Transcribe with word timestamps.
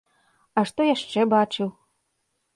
А 0.61 0.63
што 0.69 0.87
яшчэ 0.87 1.27
бачыў? 1.35 1.69